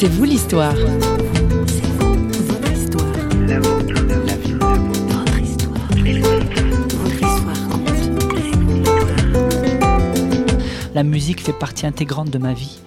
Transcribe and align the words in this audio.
C'est 0.00 0.06
vous 0.06 0.22
l'histoire. 0.22 0.76
La 10.94 11.02
musique 11.02 11.40
fait 11.40 11.52
partie 11.52 11.84
intégrante 11.84 12.30
de 12.30 12.38
ma 12.38 12.52
vie 12.52 12.78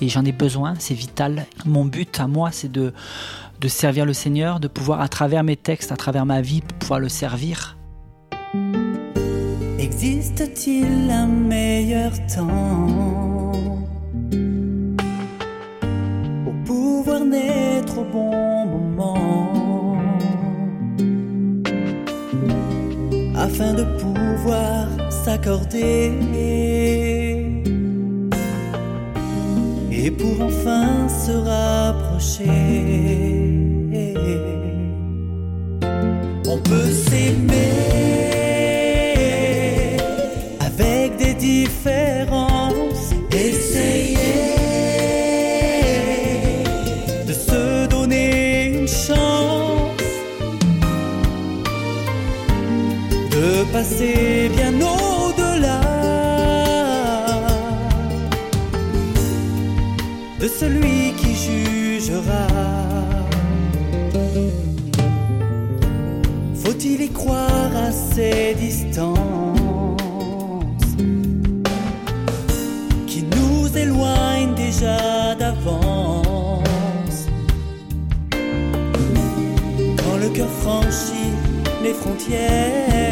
et 0.00 0.08
j'en 0.08 0.24
ai 0.24 0.32
besoin, 0.32 0.74
c'est 0.80 0.94
vital. 0.94 1.46
Mon 1.66 1.84
but 1.84 2.18
à 2.18 2.26
moi, 2.26 2.50
c'est 2.50 2.72
de, 2.72 2.92
de 3.60 3.68
servir 3.68 4.04
le 4.04 4.12
Seigneur, 4.12 4.58
de 4.58 4.66
pouvoir 4.66 5.00
à 5.00 5.06
travers 5.06 5.44
mes 5.44 5.56
textes, 5.56 5.92
à 5.92 5.96
travers 5.96 6.26
ma 6.26 6.40
vie, 6.40 6.62
pouvoir 6.80 6.98
le 6.98 7.08
servir. 7.08 7.78
Existe-t-il 9.78 11.12
un 11.12 11.28
meilleur 11.28 12.10
temps 12.26 12.95
afin 23.58 23.72
de 23.72 23.84
pouvoir 23.98 24.86
s'accorder 25.10 26.12
et 29.90 30.10
pour 30.10 30.42
enfin 30.42 31.08
se 31.08 31.32
rapprocher. 31.32 32.44
On 36.46 36.58
peut 36.58 36.92
s'aimer 37.08 37.72
avec 40.60 41.16
des 41.16 41.34
différences, 41.34 43.14
essayer 43.32 44.15
passer 53.76 54.50
bien 54.56 54.72
au-delà 54.80 55.80
de 60.40 60.48
celui 60.48 61.12
qui 61.20 61.32
jugera. 61.44 62.46
Faut-il 66.62 67.02
y 67.02 67.10
croire 67.10 67.72
à 67.88 67.90
ces 67.92 68.54
distances 68.54 69.16
qui 73.06 73.20
nous 73.34 73.62
éloignent 73.76 74.54
déjà 74.54 75.34
d'avance? 75.40 77.20
Quand 80.00 80.16
le 80.24 80.28
cœur 80.36 80.52
franchit 80.62 81.34
les 81.84 81.92
frontières, 81.92 83.05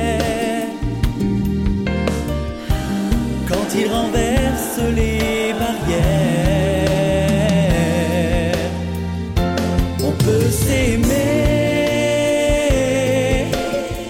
il 3.77 3.89
renverse 3.89 4.78
les 4.94 5.53
barrières, 5.53 6.05
on 10.03 10.12
peut 10.25 10.48
s'aimer 10.50 11.05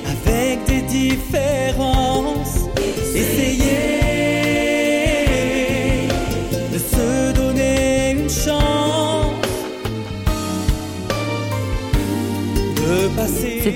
avec 0.06 0.64
des 0.66 0.82
différences, 0.82 1.43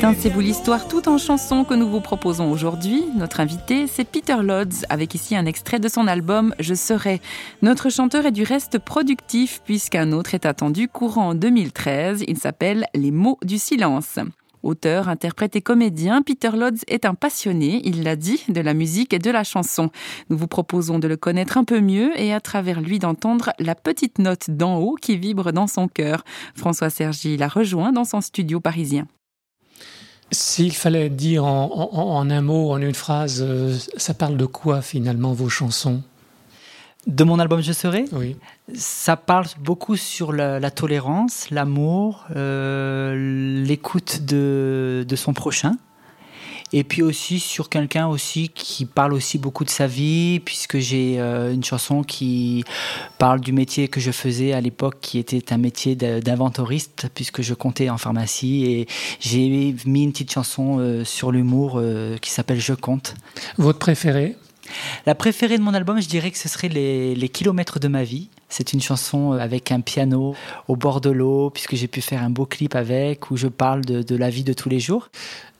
C'est 0.00 0.30
vous 0.30 0.40
l'histoire 0.40 0.86
tout 0.86 1.08
en 1.08 1.18
chanson 1.18 1.64
que 1.64 1.74
nous 1.74 1.88
vous 1.88 2.00
proposons 2.00 2.52
aujourd'hui. 2.52 3.04
Notre 3.16 3.40
invité, 3.40 3.88
c'est 3.88 4.04
Peter 4.04 4.36
Lodz, 4.42 4.84
avec 4.88 5.14
ici 5.14 5.36
un 5.36 5.44
extrait 5.44 5.80
de 5.80 5.88
son 5.88 6.06
album 6.06 6.54
Je 6.60 6.74
serai. 6.74 7.20
Notre 7.62 7.90
chanteur 7.90 8.24
est 8.24 8.32
du 8.32 8.44
reste 8.44 8.78
productif 8.78 9.60
puisqu'un 9.64 10.12
autre 10.12 10.34
est 10.34 10.46
attendu 10.46 10.86
courant 10.86 11.30
en 11.30 11.34
2013. 11.34 12.24
Il 12.28 12.38
s'appelle 12.38 12.86
Les 12.94 13.10
mots 13.10 13.38
du 13.44 13.58
silence. 13.58 14.20
Auteur, 14.62 15.08
interprète 15.08 15.56
et 15.56 15.62
comédien, 15.62 16.22
Peter 16.22 16.50
Lodz 16.54 16.82
est 16.86 17.04
un 17.04 17.14
passionné, 17.14 17.80
il 17.84 18.04
l'a 18.04 18.16
dit, 18.16 18.42
de 18.48 18.60
la 18.60 18.74
musique 18.74 19.12
et 19.12 19.18
de 19.18 19.30
la 19.30 19.42
chanson. 19.42 19.90
Nous 20.30 20.38
vous 20.38 20.48
proposons 20.48 21.00
de 21.00 21.08
le 21.08 21.16
connaître 21.16 21.58
un 21.58 21.64
peu 21.64 21.80
mieux 21.80 22.18
et 22.18 22.32
à 22.32 22.40
travers 22.40 22.80
lui 22.80 23.00
d'entendre 23.00 23.50
la 23.58 23.74
petite 23.74 24.20
note 24.20 24.50
d'en 24.50 24.78
haut 24.78 24.94
qui 24.94 25.16
vibre 25.16 25.52
dans 25.52 25.66
son 25.66 25.88
cœur. 25.88 26.24
François 26.54 26.90
Sergi 26.90 27.36
l'a 27.36 27.48
rejoint 27.48 27.92
dans 27.92 28.04
son 28.04 28.20
studio 28.20 28.60
parisien. 28.60 29.06
S'il 30.30 30.72
fallait 30.74 31.08
dire 31.08 31.44
en, 31.44 31.70
en- 31.92 32.16
en 32.16 32.30
un 32.30 32.40
mot, 32.42 32.70
en 32.72 32.78
une 32.80 32.94
phrase, 32.94 33.42
euh, 33.46 33.76
ça 33.96 34.12
parle 34.14 34.36
de 34.36 34.44
quoi 34.46 34.82
finalement 34.82 35.32
vos 35.32 35.48
chansons? 35.48 36.02
De 37.06 37.24
mon 37.24 37.38
album 37.38 37.62
Je 37.62 37.72
serai, 37.72 38.04
Oui. 38.12 38.36
ça 38.74 39.16
parle 39.16 39.46
beaucoup 39.58 39.96
sur 39.96 40.32
la, 40.32 40.60
la 40.60 40.70
tolérance, 40.70 41.48
l'amour, 41.50 42.26
euh, 42.36 43.64
l'écoute 43.64 44.20
de, 44.26 45.06
de 45.08 45.16
son 45.16 45.32
prochain. 45.32 45.76
Et 46.72 46.84
puis 46.84 47.02
aussi 47.02 47.40
sur 47.40 47.68
quelqu'un 47.68 48.06
aussi 48.06 48.50
qui 48.50 48.84
parle 48.84 49.14
aussi 49.14 49.38
beaucoup 49.38 49.64
de 49.64 49.70
sa 49.70 49.86
vie, 49.86 50.40
puisque 50.40 50.78
j'ai 50.78 51.18
euh, 51.18 51.52
une 51.52 51.64
chanson 51.64 52.02
qui 52.02 52.64
parle 53.18 53.40
du 53.40 53.52
métier 53.52 53.88
que 53.88 54.00
je 54.00 54.10
faisais 54.10 54.52
à 54.52 54.60
l'époque, 54.60 54.98
qui 55.00 55.18
était 55.18 55.52
un 55.52 55.58
métier 55.58 55.96
d'inventoriste, 55.96 57.08
puisque 57.14 57.42
je 57.42 57.54
comptais 57.54 57.88
en 57.88 57.98
pharmacie. 57.98 58.64
Et 58.66 58.86
j'ai 59.20 59.74
mis 59.86 60.04
une 60.04 60.12
petite 60.12 60.32
chanson 60.32 60.78
euh, 60.78 61.04
sur 61.04 61.32
l'humour 61.32 61.74
euh, 61.76 62.16
qui 62.18 62.30
s'appelle 62.30 62.60
Je 62.60 62.74
compte. 62.74 63.14
Votre 63.56 63.78
préféré? 63.78 64.36
La 65.06 65.14
préférée 65.14 65.56
de 65.56 65.62
mon 65.62 65.72
album, 65.72 66.00
je 66.02 66.08
dirais 66.08 66.30
que 66.30 66.38
ce 66.38 66.48
serait 66.48 66.68
Les, 66.68 67.14
Les 67.14 67.28
kilomètres 67.30 67.78
de 67.78 67.88
ma 67.88 68.04
vie. 68.04 68.28
C'est 68.48 68.72
une 68.72 68.80
chanson 68.80 69.32
avec 69.32 69.70
un 69.72 69.80
piano 69.80 70.34
au 70.68 70.76
bord 70.76 71.00
de 71.00 71.10
l'eau, 71.10 71.50
puisque 71.50 71.74
j'ai 71.74 71.88
pu 71.88 72.00
faire 72.00 72.22
un 72.22 72.30
beau 72.30 72.46
clip 72.46 72.74
avec, 72.74 73.30
où 73.30 73.36
je 73.36 73.46
parle 73.48 73.84
de, 73.84 74.02
de 74.02 74.16
la 74.16 74.30
vie 74.30 74.44
de 74.44 74.52
tous 74.52 74.68
les 74.68 74.80
jours. 74.80 75.10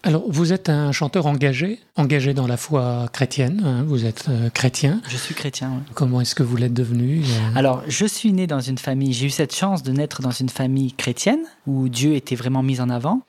Alors, 0.04 0.22
vous 0.28 0.52
êtes 0.52 0.68
un 0.68 0.92
chanteur 0.92 1.26
engagé, 1.26 1.80
engagé 1.96 2.32
dans 2.32 2.46
la 2.46 2.56
foi 2.56 3.08
chrétienne, 3.12 3.62
hein, 3.64 3.84
vous 3.86 4.06
êtes 4.06 4.26
euh, 4.28 4.48
chrétien. 4.48 5.00
Je 5.08 5.16
suis 5.16 5.34
chrétien. 5.34 5.70
ouais. 5.70 5.82
Comment 5.94 6.20
est-ce 6.20 6.36
que 6.36 6.44
vous 6.44 6.56
l'êtes 6.56 6.72
devenu 6.72 7.22
euh, 7.24 7.58
Alors, 7.58 7.82
je 7.88 8.06
suis 8.06 8.32
né 8.32 8.46
dans 8.46 8.60
une 8.60 8.78
famille, 8.78 9.12
j'ai 9.12 9.26
eu 9.26 9.30
cette 9.30 9.54
chance 9.54 9.82
de 9.82 9.90
naître 9.90 10.22
dans 10.22 10.30
une 10.30 10.48
famille 10.48 10.92
chrétienne, 10.92 11.40
où 11.66 11.88
Dieu 11.88 12.14
était 12.14 12.36
vraiment 12.36 12.62
mis 12.62 12.80
en 12.80 12.90
avant. 12.90 13.22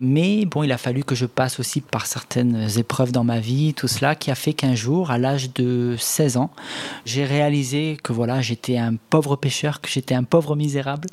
Mais 0.00 0.44
bon, 0.44 0.62
il 0.62 0.72
a 0.72 0.78
fallu 0.78 1.04
que 1.04 1.14
je 1.14 1.26
passe 1.26 1.58
aussi 1.58 1.80
par 1.80 2.06
certaines 2.06 2.68
épreuves 2.78 3.12
dans 3.12 3.24
ma 3.24 3.40
vie, 3.40 3.74
tout 3.74 3.88
cela 3.88 4.14
qui 4.14 4.30
a 4.30 4.34
fait 4.34 4.52
qu'un 4.52 4.74
jour, 4.74 5.10
à 5.10 5.18
l'âge 5.18 5.52
de 5.54 5.96
16 5.98 6.36
ans, 6.36 6.50
j'ai 7.04 7.24
réalisé 7.24 7.96
que 8.02 8.12
voilà, 8.12 8.42
j'étais 8.42 8.76
un 8.76 8.94
pauvre 8.96 9.36
pécheur, 9.36 9.80
que 9.80 9.88
j'étais 9.88 10.14
un 10.14 10.24
pauvre 10.24 10.56
misérable 10.56 11.08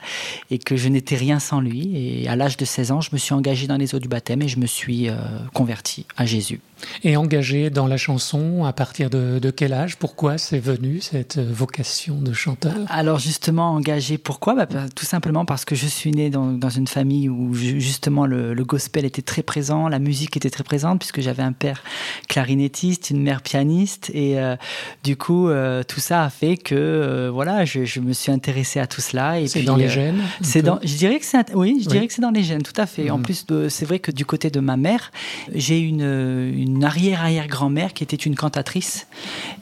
et 0.51 0.59
que 0.59 0.75
je 0.75 0.89
n'étais 0.89 1.15
rien 1.15 1.39
sans 1.39 1.61
lui. 1.61 1.91
Et 1.95 2.27
à 2.27 2.35
l'âge 2.35 2.57
de 2.57 2.65
16 2.65 2.91
ans, 2.91 3.01
je 3.01 3.09
me 3.13 3.17
suis 3.17 3.33
engagé 3.33 3.67
dans 3.67 3.77
les 3.77 3.95
eaux 3.95 3.99
du 3.99 4.07
baptême 4.07 4.41
et 4.41 4.47
je 4.47 4.59
me 4.59 4.65
suis 4.65 5.09
euh, 5.09 5.15
converti 5.53 6.05
à 6.17 6.25
Jésus. 6.25 6.59
Et 7.03 7.17
engagé 7.17 7.69
dans 7.69 7.87
la 7.87 7.97
chanson, 7.97 8.65
à 8.65 8.73
partir 8.73 9.09
de, 9.09 9.39
de 9.39 9.51
quel 9.51 9.73
âge? 9.73 9.97
Pourquoi 9.97 10.37
c'est 10.37 10.59
venu 10.59 10.99
cette 11.01 11.37
euh, 11.37 11.49
vocation 11.51 12.19
de 12.21 12.33
chanteur? 12.33 12.73
Alors 12.89 13.19
justement, 13.19 13.71
engagé, 13.71 14.17
pourquoi? 14.17 14.55
Bah, 14.55 14.65
bah, 14.65 14.85
Tout 14.95 15.05
simplement 15.05 15.45
parce 15.45 15.65
que 15.65 15.75
je 15.75 15.87
suis 15.87 16.11
né 16.11 16.29
dans, 16.29 16.51
dans 16.51 16.69
une 16.69 16.87
famille 16.87 17.29
où 17.29 17.53
ju- 17.53 17.79
justement 17.81 18.25
le, 18.25 18.53
le 18.53 18.63
gospel 18.65 19.05
était 19.05 19.21
très 19.21 19.43
présent, 19.43 19.87
la 19.87 19.99
musique 19.99 20.35
était 20.37 20.49
très 20.49 20.63
présente, 20.63 20.99
puisque 20.99 21.21
j'avais 21.21 21.43
un 21.43 21.51
père 21.53 21.83
clarinettiste, 22.27 23.09
une 23.09 23.21
mère 23.21 23.41
pianiste, 23.41 24.09
et 24.13 24.39
euh, 24.39 24.55
du 25.03 25.15
coup, 25.17 25.49
euh, 25.49 25.83
tout 25.83 25.99
ça 25.99 26.23
a 26.23 26.29
fait 26.29 26.57
que 26.57 26.75
euh, 26.75 27.29
voilà, 27.31 27.65
je, 27.65 27.85
je 27.85 27.99
me 27.99 28.13
suis 28.13 28.31
intéressé 28.31 28.79
à 28.79 28.87
tout 28.87 29.01
cela. 29.01 29.35
C'est 29.47 29.61
dans 29.63 29.75
les 29.75 29.89
gènes 29.89 30.21
C'est 30.41 30.61
dans, 30.61 30.79
je 30.83 30.95
dirais 30.95 31.19
que 31.19 31.25
c'est, 31.25 31.53
oui, 31.53 31.77
je 31.81 31.85
Oui. 31.89 31.93
dirais 31.93 32.07
que 32.07 32.13
c'est 32.13 32.21
dans 32.21 32.31
les 32.31 32.43
gènes, 32.43 32.63
tout 32.63 32.79
à 32.79 32.85
fait. 32.85 33.09
En 33.09 33.17
Mhm. 33.17 33.23
plus, 33.23 33.45
c'est 33.69 33.85
vrai 33.85 33.99
que 33.99 34.11
du 34.11 34.25
côté 34.25 34.49
de 34.49 34.59
ma 34.59 34.77
mère, 34.77 35.11
j'ai 35.53 35.79
une, 35.79 36.01
une 36.01 36.72
arrière-arrière-grand-mère 36.81 37.93
qui 37.93 38.03
était 38.03 38.15
une 38.15 38.35
cantatrice 38.35 39.05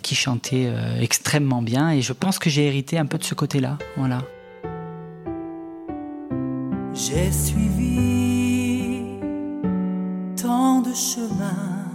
qui 0.02 0.16
chantait 0.16 0.68
euh, 0.68 1.02
extrêmement 1.02 1.62
bien, 1.62 1.90
et 1.92 2.02
je 2.02 2.14
pense 2.14 2.40
que 2.40 2.50
j'ai 2.50 2.68
hérité 2.68 2.98
un 2.98 3.06
peu 3.06 3.18
de 3.18 3.24
ce 3.24 3.34
côté-là. 3.34 3.78
Voilà. 3.98 4.20
J'ai 6.94 7.32
suivi 7.32 9.02
tant 10.42 10.82
de 10.82 10.94
chemins, 10.94 11.88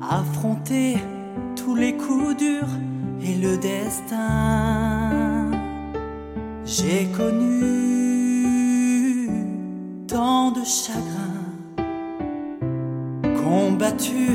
affronté 0.00 0.98
tous 1.56 1.74
les 1.74 1.96
coups 1.96 2.36
durs 2.36 2.68
et 3.22 3.34
le 3.36 3.56
destin. 3.58 5.50
J'ai 6.64 7.06
connu 7.16 7.62
tant 10.08 10.50
de 10.52 10.64
chagrins, 10.64 11.31
combattu, 13.52 14.28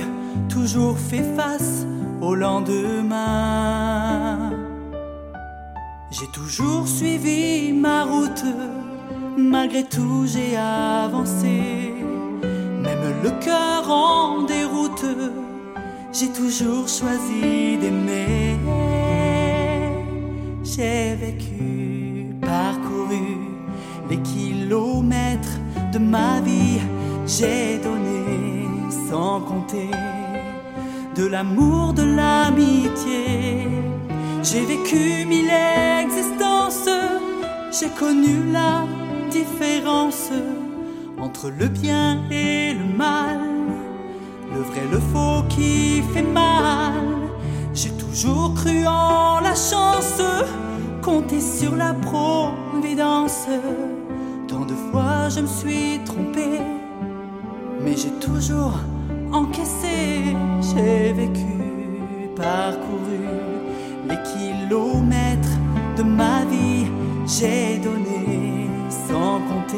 toujours 0.48 0.98
fait 1.10 1.26
face 1.36 1.88
au 2.22 2.36
lendemain. 2.36 3.18
J'ai 6.12 6.30
toujours 6.40 6.88
suivi 6.88 7.74
ma 7.74 8.04
route, 8.04 8.46
malgré 9.36 9.84
tout 9.84 10.26
j'ai 10.32 10.56
avancé. 10.56 11.56
Même 12.86 13.06
le 13.24 13.32
cœur 13.48 13.90
en 13.90 14.44
déroute, 14.44 15.08
j'ai 16.14 16.32
toujours 16.40 16.88
choisi 16.88 17.78
d'aimer. 17.82 18.56
J'ai 20.64 21.16
vécu, 21.16 22.36
parcouru 22.42 23.30
les 24.10 24.22
kilomètres 24.32 25.58
de 25.92 26.00
ma 26.00 26.40
vie, 26.42 26.80
j'ai 27.26 27.80
donné 27.80 28.07
sans 29.10 29.40
compter 29.42 29.90
de 31.16 31.26
l'amour, 31.26 31.94
de 31.94 32.04
l'amitié. 32.04 33.68
J'ai 34.44 34.66
vécu 34.66 35.26
mille 35.26 35.52
existences, 36.04 36.90
j'ai 37.72 37.90
connu 37.90 38.52
la 38.52 38.84
différence 39.32 40.30
entre 41.20 41.50
le 41.50 41.68
bien 41.68 42.20
et 42.32 42.74
le 42.74 42.98
mal, 42.98 43.40
le 44.54 44.62
vrai, 44.62 44.84
le 44.92 45.00
faux 45.00 45.44
qui 45.50 46.02
fait 46.14 46.30
mal. 46.42 46.94
J'ai 47.74 47.92
toujours 47.92 48.54
cru 48.56 48.86
en 48.86 49.40
la 49.40 49.56
chance, 49.56 50.22
compté 51.02 51.40
sur 51.40 51.76
la 51.76 51.94
providence. 51.94 53.48
Tant 54.48 54.66
de 54.66 54.76
fois 54.92 55.30
je 55.30 55.42
me 55.42 55.48
suis 55.48 56.00
trompé, 56.06 56.62
mais 57.84 57.96
j'ai 57.96 58.14
toujours 58.20 58.74
encaissé, 59.32 60.36
j'ai 60.62 61.14
vécu, 61.14 61.48
parcouru 62.36 63.18
les 64.08 64.18
kilomètres 64.32 65.58
de 65.98 66.04
ma 66.04 66.46
vie, 66.46 66.86
j'ai 67.26 67.78
donné 67.80 68.70
sans 68.90 69.40
compter 69.50 69.78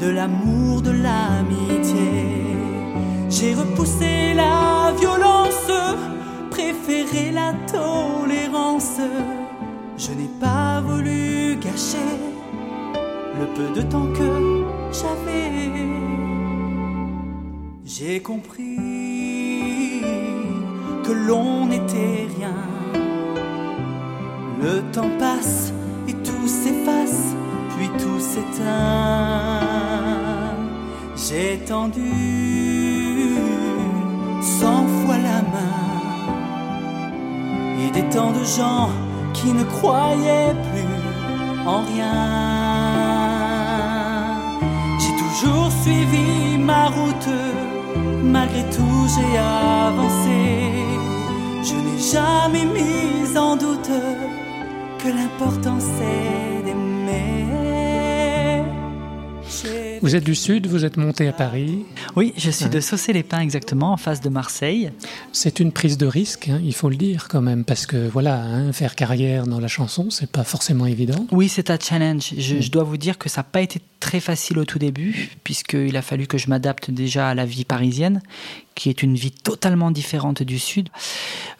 de 0.00 0.10
l'amour, 0.10 0.82
de 0.82 0.90
l'amitié. 0.90 2.42
J'ai 3.30 3.54
repoussé 3.54 4.34
la 4.34 4.92
violence, 4.98 5.70
préféré 6.50 7.30
la 7.30 7.54
tolérance. 7.66 9.00
Je 9.96 10.10
n'ai 10.10 10.30
pas 10.40 10.80
voulu 10.80 11.56
gâcher 11.56 12.12
le 13.38 13.46
peu 13.54 13.80
de 13.80 13.82
temps 13.86 14.08
que 14.18 14.30
j'avais. 14.92 16.21
J'ai 18.04 18.18
compris 18.18 20.00
que 21.04 21.12
l'on 21.12 21.66
n'était 21.66 22.26
rien. 22.36 22.56
Le 24.60 24.82
temps 24.90 25.10
passe 25.20 25.72
et 26.08 26.14
tout 26.14 26.48
s'efface, 26.48 27.36
puis 27.76 27.88
tout 28.00 28.18
s'éteint. 28.18 29.60
J'ai 31.14 31.58
tendu 31.58 33.36
cent 34.40 34.84
fois 34.88 35.18
la 35.18 35.42
main 35.54 35.78
et 37.78 37.90
des 37.92 38.08
temps 38.08 38.32
de 38.32 38.44
gens 38.44 38.90
qui 39.32 39.52
ne 39.52 39.62
croyaient 39.62 40.56
plus 40.72 40.96
en 41.68 41.82
rien. 41.82 42.14
J'ai 44.98 45.14
toujours 45.22 45.70
suivi 45.84 46.58
ma 46.58 46.88
route, 46.88 47.28
malgré 48.22 48.62
tout 48.70 49.08
j'ai 49.14 49.38
avancé. 49.38 50.38
Je 51.64 51.74
n'ai 51.74 51.98
jamais 52.12 52.64
mis 52.64 53.36
en 53.36 53.56
doute 53.56 53.90
que 54.98 55.08
l'important 55.08 55.78
c'est 55.80 56.64
d'aimer. 56.64 56.92
Vous 60.00 60.16
êtes 60.16 60.24
du 60.24 60.34
Sud, 60.34 60.66
vous 60.66 60.84
êtes 60.84 60.96
monté 60.96 61.28
à 61.28 61.32
Paris. 61.32 61.84
Oui, 62.16 62.32
je 62.36 62.50
suis 62.50 62.68
de 62.68 62.80
Saucé-les-Pins 62.80 63.38
exactement, 63.38 63.92
en 63.92 63.96
face 63.96 64.20
de 64.20 64.28
Marseille. 64.28 64.90
C'est 65.32 65.60
une 65.60 65.70
prise 65.70 65.96
de 65.96 66.06
risque, 66.06 66.48
hein, 66.48 66.60
il 66.64 66.74
faut 66.74 66.88
le 66.88 66.96
dire 66.96 67.28
quand 67.28 67.40
même, 67.40 67.64
parce 67.64 67.86
que 67.86 68.08
voilà, 68.08 68.42
hein, 68.42 68.72
faire 68.72 68.96
carrière 68.96 69.46
dans 69.46 69.60
la 69.60 69.68
chanson, 69.68 70.10
c'est 70.10 70.28
pas 70.30 70.42
forcément 70.42 70.86
évident. 70.86 71.26
Oui, 71.30 71.48
c'est 71.48 71.70
un 71.70 71.78
challenge. 71.78 72.34
Je, 72.36 72.60
je 72.60 72.70
dois 72.72 72.82
vous 72.82 72.96
dire 72.96 73.16
que 73.16 73.28
ça 73.28 73.42
n'a 73.42 73.44
pas 73.44 73.60
été 73.60 73.80
très 74.02 74.18
facile 74.20 74.58
au 74.58 74.64
tout 74.64 74.80
début, 74.80 75.30
puisqu'il 75.44 75.96
a 75.96 76.02
fallu 76.02 76.26
que 76.26 76.36
je 76.36 76.48
m'adapte 76.50 76.90
déjà 76.90 77.28
à 77.28 77.34
la 77.34 77.46
vie 77.46 77.64
parisienne, 77.64 78.20
qui 78.74 78.88
est 78.88 79.02
une 79.02 79.14
vie 79.14 79.30
totalement 79.30 79.92
différente 79.92 80.42
du 80.42 80.58
Sud. 80.58 80.88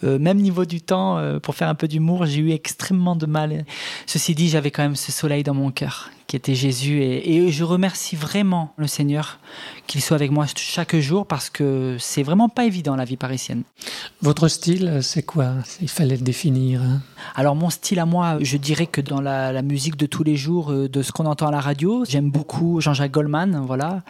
Euh, 0.03 0.19
même 0.19 0.39
niveau 0.39 0.65
du 0.65 0.81
temps, 0.81 1.19
euh, 1.19 1.39
pour 1.39 1.55
faire 1.55 1.69
un 1.69 1.77
peu 1.77 1.87
d'humour, 1.87 2.27
j'ai 2.27 2.41
eu 2.41 2.50
extrêmement 2.50 3.15
de 3.15 3.27
mal. 3.27 3.65
Ceci 4.06 4.35
dit, 4.35 4.49
j'avais 4.49 4.73
quand 4.73 4.83
même 4.83 4.97
ce 4.97 5.12
soleil 5.12 5.44
dans 5.44 5.55
mon 5.55 5.71
cœur, 5.71 6.11
qui 6.27 6.35
était 6.35 6.55
Jésus, 6.56 7.00
et, 7.03 7.37
et 7.37 7.53
je 7.53 7.62
remercie 7.62 8.17
vraiment 8.17 8.73
le 8.77 8.89
Seigneur 8.89 9.39
qu'il 9.87 10.00
soit 10.00 10.17
avec 10.17 10.31
moi 10.31 10.47
chaque 10.56 10.97
jour, 10.97 11.27
parce 11.27 11.49
que 11.49 11.97
c'est 12.00 12.25
vraiment 12.25 12.49
pas 12.49 12.65
évident 12.65 12.97
la 12.97 13.05
vie 13.05 13.19
parisienne. 13.19 13.62
Votre 14.23 14.49
style, 14.49 15.00
c'est 15.03 15.23
quoi? 15.23 15.55
Il 15.81 15.91
fallait 15.91 16.17
le 16.17 16.25
définir. 16.25 16.83
hein? 16.83 17.03
Alors 17.37 17.55
mon 17.55 17.71
style 17.71 18.00
à 18.00 18.06
moi, 18.06 18.39
je 18.41 18.56
dirais 18.56 18.87
que 18.87 19.00
dans 19.00 19.21
la, 19.21 19.53
la 19.53 19.62
musique 19.62 19.97
de 19.97 20.06
tous 20.06 20.25
les 20.25 20.37
jours, 20.37 20.73
euh, 20.73 20.89
de 20.89 21.03
ce 21.03 21.12
qu'on 21.12 21.27
entend 21.27 21.47
à 21.47 21.50
la 21.53 21.61
radio, 21.61 22.05
j'aime 22.09 22.31
beaucoup 22.32 22.81
Jean-Jacques 22.81 23.12
Goldman, 23.12 23.62
voilà. 23.64 24.02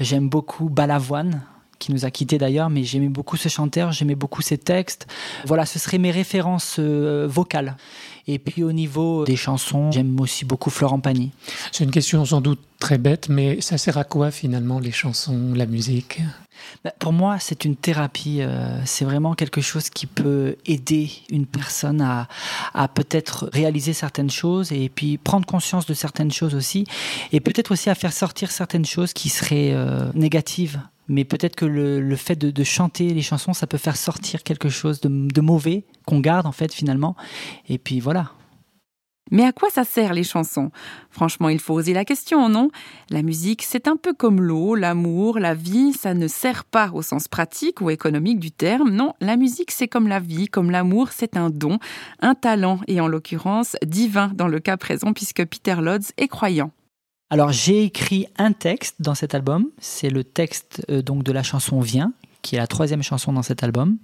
J'aime 0.00 0.28
beaucoup 0.28 0.68
Balavoine 0.68 1.42
qui 1.78 1.92
nous 1.92 2.04
a 2.04 2.10
quittés 2.10 2.38
d'ailleurs, 2.38 2.70
mais 2.70 2.84
j'aimais 2.84 3.08
beaucoup 3.08 3.36
ce 3.36 3.48
chanteur, 3.48 3.92
j'aimais 3.92 4.14
beaucoup 4.14 4.42
ses 4.42 4.58
textes. 4.58 5.06
Voilà, 5.46 5.66
ce 5.66 5.78
seraient 5.78 5.98
mes 5.98 6.10
références 6.10 6.76
euh, 6.78 7.26
vocales. 7.28 7.76
Et 8.26 8.38
puis 8.38 8.62
au 8.62 8.72
niveau 8.72 9.24
des 9.24 9.36
chansons, 9.36 9.90
j'aime 9.90 10.20
aussi 10.20 10.44
beaucoup 10.44 10.68
Florent 10.70 11.00
Pagny. 11.00 11.30
C'est 11.72 11.84
une 11.84 11.90
question 11.90 12.24
sans 12.24 12.40
doute 12.42 12.60
très 12.78 12.98
bête, 12.98 13.28
mais 13.30 13.60
ça 13.62 13.78
sert 13.78 13.96
à 13.96 14.04
quoi 14.04 14.30
finalement 14.30 14.80
les 14.80 14.92
chansons, 14.92 15.52
la 15.54 15.64
musique? 15.64 16.20
Bah, 16.84 16.92
Pour 16.98 17.12
moi, 17.14 17.38
c'est 17.40 17.64
une 17.64 17.76
thérapie. 17.76 18.38
euh, 18.42 18.80
c'est 18.84 19.04
vraiment 19.06 19.34
quelque 19.34 19.60
chose 19.60 19.88
qui 19.88 20.06
peut 20.06 20.56
aider 20.66 21.10
une 21.30 21.46
personne 21.46 22.02
à, 22.02 22.28
à 22.74 22.88
peut-être 22.88 23.48
réaliser 23.52 23.94
certaines 23.94 24.30
choses 24.30 24.72
et 24.72 24.90
puis 24.90 25.16
prendre 25.16 25.46
conscience 25.46 25.86
de 25.86 25.94
certaines 25.94 26.32
choses 26.32 26.54
aussi. 26.54 26.84
Et 27.32 27.40
peut-être 27.40 27.70
aussi 27.72 27.88
à 27.88 27.94
faire 27.94 28.12
sortir 28.12 28.50
certaines 28.50 28.84
choses 28.84 29.12
qui 29.14 29.28
seraient 29.30 29.72
euh, 29.72 30.10
négatives. 30.14 30.80
Mais 31.08 31.24
peut-être 31.24 31.56
que 31.56 31.64
le, 31.64 32.16
fait 32.16 32.36
de, 32.36 32.50
de 32.50 32.64
chanter 32.64 33.08
les 33.14 33.22
chansons, 33.22 33.54
ça 33.54 33.66
peut 33.66 33.78
faire 33.78 33.96
sortir 33.96 34.42
quelque 34.42 34.68
chose 34.68 35.00
de, 35.00 35.08
de 35.08 35.40
mauvais 35.40 35.84
qu'on 36.06 36.20
garde 36.20 36.46
en 36.46 36.52
fait 36.52 36.72
finalement. 36.72 37.16
Et 37.68 37.78
puis 37.78 38.00
voilà. 38.00 38.32
Mais 39.30 39.44
à 39.44 39.52
quoi 39.52 39.68
ça 39.70 39.84
sert 39.84 40.14
les 40.14 40.24
chansons? 40.24 40.70
Franchement, 41.10 41.48
il 41.48 41.58
faut 41.58 41.74
oser 41.74 41.92
la 41.92 42.04
question, 42.04 42.48
non? 42.48 42.70
La 43.10 43.22
musique, 43.22 43.62
c'est 43.62 43.86
un 43.88 43.96
peu 43.96 44.14
comme 44.14 44.40
l'eau, 44.40 44.74
l'amour, 44.74 45.38
la 45.38 45.54
vie, 45.54 45.92
ça 45.92 46.14
ne 46.14 46.28
sert 46.28 46.64
pas 46.64 46.90
au 46.94 47.02
sens 47.02 47.28
pratique 47.28 47.80
ou 47.80 47.90
économique 47.90 48.40
du 48.40 48.50
terme. 48.50 48.90
Non, 48.90 49.14
la 49.20 49.36
musique, 49.36 49.70
c'est 49.70 49.88
comme 49.88 50.08
la 50.08 50.20
vie, 50.20 50.48
comme 50.48 50.70
l'amour, 50.70 51.10
c'est 51.12 51.36
un 51.36 51.50
don, 51.50 51.78
un 52.20 52.34
talent, 52.34 52.80
et 52.86 53.00
en 53.00 53.08
l'occurrence 53.08 53.76
divin 53.84 54.30
dans 54.34 54.48
le 54.48 54.60
cas 54.60 54.76
présent, 54.76 55.12
puisque 55.12 55.44
Peter 55.44 55.76
Lodz 55.80 56.12
est 56.16 56.28
croyant. 56.28 56.70
Alors 57.30 57.52
j'ai 57.52 57.84
écrit 57.84 58.26
un 58.38 58.52
texte 58.52 58.96
dans 59.00 59.14
cet 59.14 59.34
album. 59.34 59.70
C'est 59.78 60.08
le 60.08 60.24
texte 60.24 60.84
euh, 60.90 61.02
donc 61.02 61.24
de 61.24 61.32
la 61.32 61.42
chanson 61.42 61.80
Viens, 61.80 62.12
qui 62.42 62.56
est 62.56 62.58
la 62.58 62.66
troisième 62.66 63.02
chanson 63.02 63.32
dans 63.32 63.42
cet 63.42 63.62
album. 63.62 63.98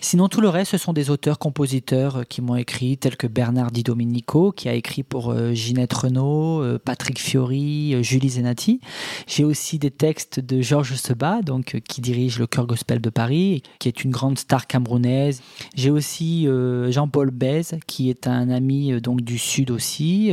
Sinon 0.00 0.28
tout 0.28 0.40
le 0.40 0.48
reste, 0.48 0.72
ce 0.72 0.78
sont 0.78 0.92
des 0.92 1.10
auteurs-compositeurs 1.10 2.18
euh, 2.18 2.22
qui 2.24 2.40
m'ont 2.40 2.56
écrit, 2.56 2.96
tels 2.96 3.16
que 3.16 3.26
Bernard 3.26 3.70
Di 3.70 3.82
Domenico, 3.82 4.52
qui 4.52 4.68
a 4.68 4.74
écrit 4.74 5.02
pour 5.02 5.30
euh, 5.30 5.52
Ginette 5.52 5.92
Renault, 5.92 6.62
euh, 6.62 6.78
Patrick 6.82 7.20
Fiori, 7.20 8.02
Julie 8.02 8.30
Zenati. 8.30 8.80
J'ai 9.26 9.44
aussi 9.44 9.78
des 9.78 9.90
textes 9.90 10.40
de 10.40 10.60
Georges 10.60 10.94
Seba, 10.94 11.42
donc 11.42 11.80
qui 11.88 12.00
dirige 12.00 12.38
le 12.38 12.46
chœur 12.46 12.66
gospel 12.66 13.00
de 13.00 13.10
Paris, 13.10 13.62
qui 13.78 13.88
est 13.88 14.04
une 14.04 14.10
grande 14.10 14.38
star 14.38 14.66
camerounaise. 14.66 15.42
J'ai 15.74 15.90
aussi 15.90 16.46
Jean-Paul 16.88 17.30
Bèze, 17.30 17.76
qui 17.86 18.10
est 18.10 18.26
un 18.26 18.50
ami 18.50 19.00
donc 19.00 19.20
du 19.20 19.38
Sud 19.38 19.70
aussi. 19.70 20.32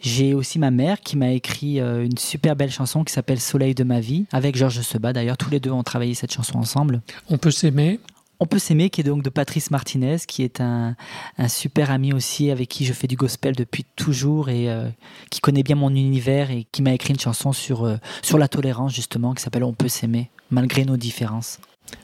J'ai 0.00 0.34
aussi 0.34 0.58
ma 0.58 0.70
mère 0.70 1.00
qui 1.00 1.16
m'a 1.16 1.30
écrit 1.30 1.78
une 1.78 2.16
super 2.18 2.56
belle 2.56 2.70
chanson 2.70 3.04
qui 3.04 3.12
s'appelle 3.12 3.40
Soleil 3.40 3.74
de 3.74 3.84
ma 3.84 4.00
vie, 4.00 4.26
avec 4.32 4.56
Georges 4.56 4.80
Seba. 4.80 5.12
D'ailleurs, 5.12 5.36
tous 5.36 5.50
les 5.50 5.60
deux 5.60 5.70
ont 5.70 5.82
travaillé 5.82 6.14
cette 6.14 6.32
chanson 6.32 6.43
ensemble. 6.54 7.02
On 7.28 7.38
peut 7.38 7.50
s'aimer 7.50 8.00
On 8.40 8.46
peut 8.46 8.58
s'aimer, 8.58 8.90
qui 8.90 9.00
est 9.00 9.04
donc 9.04 9.22
de 9.22 9.30
Patrice 9.30 9.70
Martinez, 9.70 10.18
qui 10.26 10.42
est 10.42 10.60
un, 10.60 10.96
un 11.38 11.48
super 11.48 11.90
ami 11.90 12.12
aussi 12.12 12.50
avec 12.50 12.68
qui 12.68 12.84
je 12.84 12.92
fais 12.92 13.06
du 13.06 13.16
gospel 13.16 13.54
depuis 13.54 13.84
toujours 13.96 14.48
et 14.48 14.68
euh, 14.70 14.88
qui 15.30 15.40
connaît 15.40 15.62
bien 15.62 15.76
mon 15.76 15.90
univers 15.90 16.50
et 16.50 16.66
qui 16.72 16.82
m'a 16.82 16.92
écrit 16.92 17.14
une 17.14 17.20
chanson 17.20 17.52
sur, 17.52 17.84
euh, 17.84 17.96
sur 18.22 18.38
la 18.38 18.48
tolérance 18.48 18.92
justement, 18.92 19.34
qui 19.34 19.42
s'appelle 19.42 19.64
On 19.64 19.72
peut 19.72 19.88
s'aimer, 19.88 20.30
malgré 20.50 20.84
nos 20.84 20.96
différences. 20.96 21.58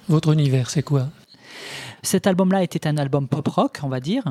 Votre 0.08 0.32
univers, 0.32 0.70
c'est 0.70 0.82
quoi? 0.82 1.08
Cet 2.02 2.26
album-là 2.26 2.62
était 2.62 2.86
un 2.86 2.96
album 2.96 3.28
pop-rock, 3.28 3.80
on 3.82 3.88
va 3.88 4.00
dire. 4.00 4.24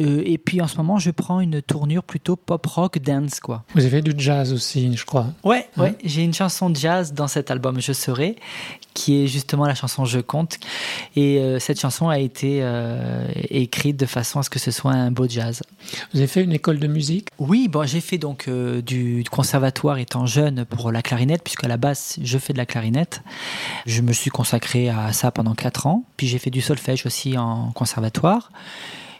Euh, 0.00 0.22
et 0.24 0.38
puis 0.38 0.60
en 0.60 0.66
ce 0.66 0.76
moment, 0.76 0.98
je 0.98 1.10
prends 1.10 1.40
une 1.40 1.62
tournure 1.62 2.02
plutôt 2.02 2.36
pop-rock 2.36 2.98
dance, 2.98 3.40
quoi. 3.40 3.64
Vous 3.74 3.84
avez 3.84 4.02
du 4.02 4.12
jazz 4.16 4.52
aussi, 4.52 4.96
je 4.96 5.04
crois. 5.04 5.26
Ouais, 5.44 5.68
ouais. 5.76 5.94
J'ai 6.04 6.22
une 6.22 6.34
chanson 6.34 6.70
de 6.70 6.76
jazz 6.76 7.12
dans 7.12 7.28
cet 7.28 7.50
album 7.50 7.80
Je 7.80 7.92
serai, 7.92 8.36
qui 8.94 9.22
est 9.22 9.26
justement 9.26 9.66
la 9.66 9.74
chanson 9.74 10.04
Je 10.04 10.20
compte. 10.20 10.58
Et 11.14 11.38
euh, 11.38 11.58
cette 11.58 11.78
chanson 11.78 12.08
a 12.08 12.18
été 12.18 12.60
euh, 12.62 13.28
écrite 13.50 13.96
de 13.96 14.06
façon 14.06 14.40
à 14.40 14.42
ce 14.42 14.50
que 14.50 14.58
ce 14.58 14.70
soit 14.70 14.92
un 14.92 15.10
beau 15.10 15.28
jazz. 15.28 15.62
Vous 16.12 16.18
avez 16.18 16.26
fait 16.26 16.42
une 16.42 16.52
école 16.52 16.78
de 16.78 16.86
musique? 16.86 17.28
Oui, 17.38 17.68
bon, 17.68 17.86
j'ai 17.86 18.00
fait 18.00 18.18
donc 18.18 18.48
du 18.48 19.24
conservatoire 19.30 19.98
étant 19.98 20.26
jeune 20.26 20.64
pour 20.64 20.90
la 20.90 21.02
clarinette, 21.02 21.42
puisqu'à 21.42 21.68
la 21.68 21.76
base, 21.76 22.16
je 22.22 22.38
fais 22.38 22.52
de 22.52 22.58
la 22.58 22.66
clarinette. 22.66 23.22
Je 23.86 24.00
me 24.00 24.12
suis 24.12 24.30
consacré 24.30 24.88
à 24.88 25.12
ça 25.12 25.30
pendant 25.30 25.54
4 25.54 25.86
ans. 25.86 26.04
Puis 26.16 26.26
j'ai 26.26 26.38
fait 26.38 26.50
du 26.54 26.62
solfège 26.62 27.04
aussi 27.04 27.36
en 27.36 27.72
conservatoire. 27.72 28.50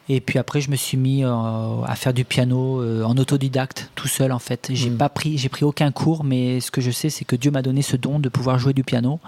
Et 0.09 0.21
puis 0.21 0.39
après, 0.39 0.61
je 0.61 0.71
me 0.71 0.77
suis 0.77 0.99
mis 0.99 1.25
euh, 1.25 1.83
à 1.87 1.95
faire 1.95 2.13
du 2.13 2.25
piano 2.25 2.83
euh, 2.83 3.05
en 3.05 3.17
autodidacte, 3.17 3.91
tout 3.95 4.09
seul 4.09 4.33
en 4.33 4.39
fait. 4.39 4.69
J'ai 4.73 4.91
mm. 4.91 4.99
pas 4.99 5.09
pris, 5.09 5.39
j'ai 5.39 5.49
pris 5.49 5.65
aucun 5.65 5.91
cours, 5.93 6.25
mais 6.25 6.61
ce 6.61 6.71
que 6.71 6.81
je 6.81 6.91
sais, 6.91 7.09
c'est 7.09 7.25
que 7.25 7.37
Dieu 7.37 7.51
m'a 7.51 7.63
donné 7.63 7.81
ce 7.81 7.97
don 7.97 8.19
de 8.19 8.29
pouvoir 8.29 8.59
jouer 8.59 8.75
du 8.75 8.85
piano 8.85 9.19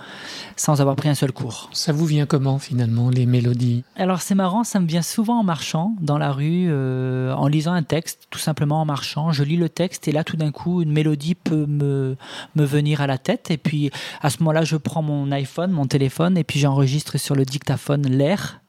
sans 0.56 0.80
avoir 0.82 0.96
pris 0.96 1.08
un 1.08 1.14
seul 1.14 1.32
cours. 1.32 1.70
Ça 1.72 1.92
vous 1.92 2.04
vient 2.04 2.26
comment 2.26 2.58
finalement 2.58 3.08
les 3.08 3.24
mélodies? 3.24 3.84
Alors 3.96 4.20
c'est 4.20 4.34
marrant, 4.34 4.64
ça 4.64 4.78
me 4.80 4.86
vient 4.86 5.02
souvent 5.02 5.40
en 5.40 5.44
marchant 5.44 5.94
dans 6.00 6.18
la 6.18 6.30
rue, 6.30 6.66
euh, 6.68 7.32
en 7.32 7.46
lisant 7.46 7.72
un 7.72 7.82
texte, 7.82 8.26
tout 8.30 8.38
simplement 8.38 8.82
en 8.82 8.84
marchant. 8.84 9.32
Je 9.32 9.44
lis 9.44 9.56
le 9.56 9.70
texte 9.70 10.08
et 10.08 10.12
là, 10.12 10.24
tout 10.24 10.36
d'un 10.36 10.50
coup, 10.50 10.82
une 10.82 10.92
mélodie 10.92 11.34
peut 11.34 11.66
me 11.66 12.16
me 12.54 12.64
venir 12.64 13.00
à 13.00 13.06
la 13.06 13.16
tête. 13.16 13.50
Et 13.50 13.56
puis 13.56 13.90
à 14.20 14.28
ce 14.28 14.38
moment-là, 14.40 14.64
je 14.64 14.76
prends 14.76 15.02
mon 15.02 15.32
iPhone, 15.32 15.70
mon 15.70 15.86
téléphone, 15.86 16.36
et 16.36 16.44
puis 16.44 16.60
j'enregistre 16.60 17.16
sur 17.18 17.34
le 17.34 17.46
dictaphone 17.46 18.06
l'air 18.06 18.60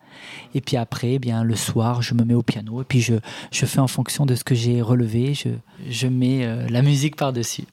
et 0.54 0.62
puis 0.62 0.78
après, 0.78 1.14
eh 1.14 1.20
bien, 1.20 1.44
le 1.44 1.56
soir, 1.56 2.02
je 2.02 2.14
me 2.14 2.24
mets 2.24 2.34
au 2.34 2.44
piano 2.44 2.82
et 2.82 2.86
puis 2.86 3.02
je, 3.02 3.16
je 3.52 3.66
fais 3.66 3.80
en 3.80 3.88
fonction 3.88 4.26
de 4.26 4.36
ce 4.36 4.44
que 4.44 4.56
j'ai 4.56 4.82
relevé, 4.82 5.34
je, 5.34 5.50
je 5.90 6.08
mets 6.08 6.46
euh, 6.46 6.68
la 6.70 6.82
musique 6.82 7.16
par-dessus. 7.16 7.66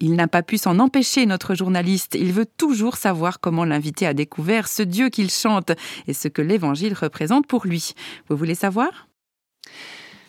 Il 0.00 0.14
n'a 0.14 0.28
pas 0.28 0.42
pu 0.42 0.58
s'en 0.58 0.78
empêcher, 0.78 1.26
notre 1.26 1.54
journaliste. 1.54 2.14
Il 2.14 2.32
veut 2.32 2.46
toujours 2.46 2.96
savoir 2.96 3.40
comment 3.40 3.64
l'invité 3.64 4.06
a 4.06 4.14
découvert 4.14 4.68
ce 4.68 4.82
Dieu 4.82 5.08
qu'il 5.08 5.30
chante 5.30 5.72
et 6.06 6.12
ce 6.12 6.28
que 6.28 6.42
l'Évangile 6.42 6.94
représente 6.94 7.46
pour 7.46 7.66
lui. 7.66 7.94
Vous 8.28 8.36
voulez 8.36 8.54
savoir? 8.54 9.08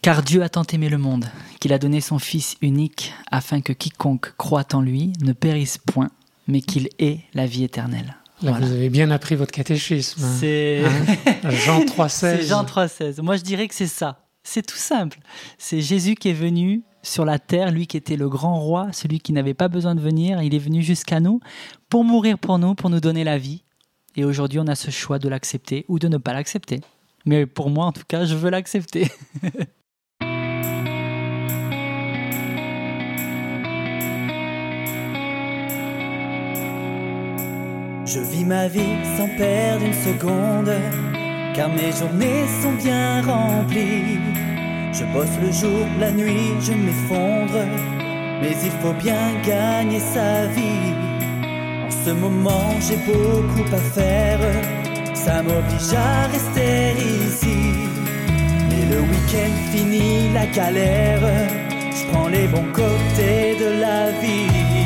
Car 0.02 0.24
Dieu 0.24 0.42
a 0.42 0.50
tant 0.50 0.64
aimé 0.64 0.90
le 0.90 0.98
monde 0.98 1.26
qu'il 1.60 1.74
a 1.74 1.78
donné 1.78 2.02
son 2.02 2.20
Fils 2.20 2.56
unique 2.62 3.14
afin 3.32 3.62
que 3.62 3.74
quiconque 3.74 4.34
croit 4.38 4.74
en 4.74 4.82
lui 4.82 5.14
ne 5.22 5.34
périsse 5.34 5.78
point, 5.78 6.10
mais 6.48 6.62
qu'il 6.62 6.90
ait 7.00 7.20
la 7.34 7.46
vie 7.46 7.64
éternelle. 7.64 8.16
Là, 8.42 8.52
vous 8.54 8.72
avez 8.72 8.90
bien 8.90 9.12
appris 9.12 9.36
votre 9.36 9.52
catéchisme. 9.52 10.24
Hein. 10.24 10.36
C'est 10.40 10.84
hein 10.86 11.50
Jean 11.50 11.82
3,16. 11.82 12.10
C'est 12.10 12.44
Jean 12.44 12.64
3,16. 12.64 13.22
Moi, 13.22 13.36
je 13.36 13.44
dirais 13.44 13.68
que 13.68 13.76
c'est 13.76 13.88
ça. 13.88 14.26
C'est 14.44 14.66
tout 14.66 14.78
simple. 14.78 15.20
C'est 15.58 15.82
Jésus 15.82 16.16
qui 16.16 16.30
est 16.30 16.34
venu 16.34 16.84
sur 17.02 17.26
la 17.26 17.40
terre, 17.40 17.72
lui 17.72 17.88
qui 17.88 17.98
était 17.98 18.16
le 18.16 18.30
grand 18.30 18.60
roi, 18.60 18.88
celui 18.94 19.20
qui 19.20 19.34
n'avait 19.34 19.54
pas 19.54 19.68
besoin 19.68 19.96
de 19.96 20.02
venir. 20.02 20.42
Il 20.42 20.56
est 20.56 20.60
venu 20.60 20.82
jusqu'à 20.82 21.20
nous 21.20 21.40
pour 21.90 22.04
mourir 22.04 22.38
pour 22.38 22.60
nous, 22.60 22.76
pour 22.76 22.90
nous 22.90 23.00
donner 23.00 23.24
la 23.24 23.38
vie. 23.38 23.64
Et 24.16 24.26
aujourd'hui, 24.26 24.60
on 24.60 24.68
a 24.68 24.76
ce 24.76 24.92
choix 24.92 25.20
de 25.20 25.30
l'accepter 25.30 25.86
ou 25.88 26.00
de 26.00 26.08
ne 26.08 26.18
pas 26.18 26.34
l'accepter. 26.34 26.82
Mais 27.26 27.46
pour 27.46 27.70
moi, 27.70 27.86
en 27.86 27.92
tout 27.92 28.04
cas, 28.08 28.26
je 28.26 28.36
veux 28.36 28.50
l'accepter. 28.50 29.12
Je 38.12 38.22
vis 38.22 38.44
ma 38.44 38.68
vie 38.68 38.98
sans 39.18 39.28
perdre 39.38 39.86
une 39.86 39.94
seconde, 39.94 40.74
car 41.54 41.70
mes 41.70 41.92
journées 41.92 42.46
sont 42.64 42.72
bien 42.84 43.22
remplies. 43.22 44.18
Je 44.92 45.04
bosse 45.14 45.38
le 45.40 45.52
jour, 45.52 45.86
la 46.00 46.10
nuit, 46.10 46.56
je 46.60 46.72
m'effondre, 46.72 47.62
mais 48.42 48.56
il 48.64 48.72
faut 48.82 48.94
bien 48.94 49.40
gagner 49.46 50.00
sa 50.00 50.48
vie. 50.48 50.92
En 51.86 51.92
ce 52.04 52.10
moment, 52.10 52.72
j'ai 52.82 52.98
beaucoup 52.98 53.76
à 53.76 53.78
faire, 53.78 54.40
ça 55.14 55.44
m'oblige 55.44 55.94
à 55.96 56.26
rester 56.34 56.94
ici. 57.28 57.60
Mais 58.70 58.86
le 58.90 59.02
week-end 59.02 59.54
fini 59.72 60.34
la 60.34 60.48
galère, 60.48 61.22
je 61.92 62.12
prends 62.12 62.28
les 62.28 62.48
bons 62.48 62.72
côtés 62.74 63.56
de. 63.60 63.70
La 63.80 64.12
vie, 64.12 64.79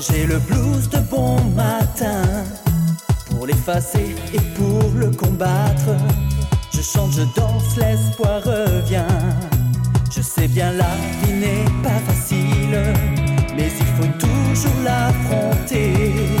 j'ai 0.00 0.26
le 0.26 0.38
blues 0.38 0.88
de 0.88 0.98
bon 1.10 1.36
matin. 1.56 2.22
Pour 3.30 3.46
l'effacer 3.46 4.14
et 4.32 4.40
pour 4.56 4.90
le 4.94 5.10
combattre, 5.10 5.90
je 6.72 6.80
chante, 6.80 7.12
je 7.12 7.22
danse, 7.38 7.76
l'espoir 7.76 8.42
revient. 8.42 9.16
Je 10.10 10.22
sais 10.22 10.48
bien 10.48 10.72
la 10.72 10.94
vie 11.22 11.32
n'est 11.32 11.82
pas 11.82 11.98
facile, 12.06 12.78
mais 13.56 13.70
il 13.78 13.86
faut 13.96 14.12
toujours 14.18 14.80
l'affronter. 14.84 16.37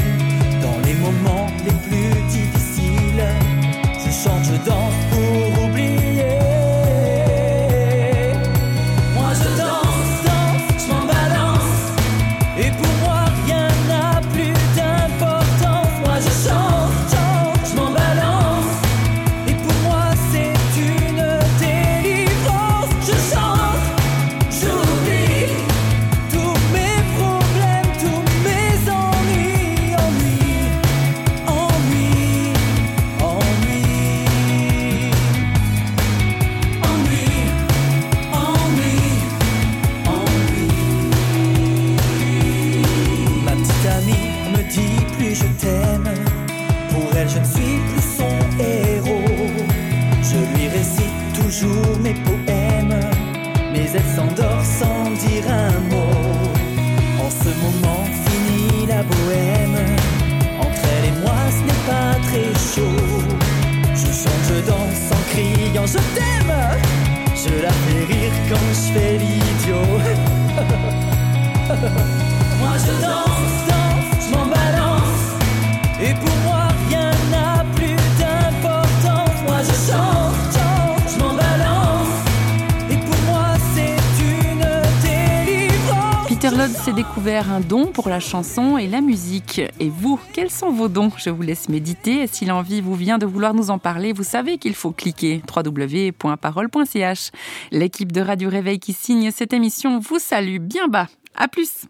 je 65.92 65.98
t'aime. 66.14 66.54
Je 67.34 67.50
la 67.62 67.70
fais 67.70 68.04
rire 68.04 68.32
quand 68.48 68.72
je 68.72 68.92
fais 68.92 69.18
l'idiot. 69.18 69.78
Moi 72.60 72.74
je 72.84 72.92
danse. 73.02 73.77
s'est 86.72 86.92
découvert 86.92 87.50
un 87.50 87.60
don 87.60 87.86
pour 87.86 88.08
la 88.08 88.20
chanson 88.20 88.78
et 88.78 88.86
la 88.86 89.00
musique. 89.00 89.60
Et 89.80 89.88
vous, 89.88 90.18
quels 90.32 90.50
sont 90.50 90.70
vos 90.70 90.88
dons? 90.88 91.10
Je 91.16 91.30
vous 91.30 91.42
laisse 91.42 91.68
méditer. 91.68 92.22
Et 92.22 92.26
si 92.26 92.44
l'envie 92.44 92.80
vous 92.80 92.94
vient 92.94 93.18
de 93.18 93.26
vouloir 93.26 93.54
nous 93.54 93.70
en 93.70 93.78
parler, 93.78 94.12
vous 94.12 94.22
savez 94.22 94.58
qu'il 94.58 94.74
faut 94.74 94.92
cliquer 94.92 95.42
www.parole.ch. 95.54 97.30
L'équipe 97.70 98.12
de 98.12 98.20
Radio 98.20 98.50
Réveil 98.50 98.78
qui 98.78 98.92
signe 98.92 99.30
cette 99.30 99.52
émission 99.52 99.98
vous 99.98 100.18
salue 100.18 100.58
bien 100.58 100.88
bas. 100.88 101.08
À 101.34 101.48
plus 101.48 101.86